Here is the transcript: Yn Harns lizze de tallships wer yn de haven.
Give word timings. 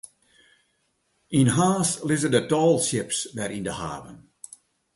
Yn 1.39 1.49
Harns 1.57 1.89
lizze 2.07 2.29
de 2.33 2.41
tallships 2.51 3.17
wer 3.35 3.51
yn 3.57 3.67
de 3.67 3.73
haven. 3.81 4.17